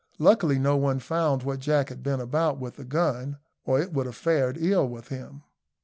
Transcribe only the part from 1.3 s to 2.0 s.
what Jack